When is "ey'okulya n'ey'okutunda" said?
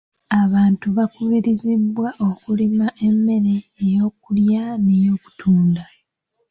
3.85-5.83